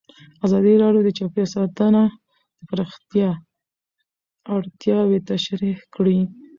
[0.45, 2.03] ازادي راډیو د چاپیریال ساتنه
[2.57, 3.31] د پراختیا
[4.55, 6.19] اړتیاوې تشریح کړي.